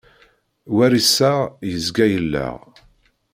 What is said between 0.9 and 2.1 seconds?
iseɣ, yezga